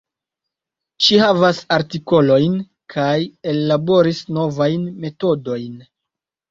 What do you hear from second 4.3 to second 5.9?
novajn metodojn.